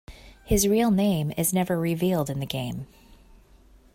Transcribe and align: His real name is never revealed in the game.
His 0.43 0.67
real 0.67 0.89
name 0.89 1.31
is 1.37 1.53
never 1.53 1.79
revealed 1.79 2.31
in 2.31 2.39
the 2.39 2.47
game. 2.47 2.87